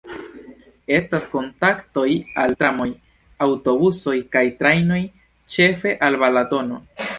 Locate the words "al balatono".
6.09-6.85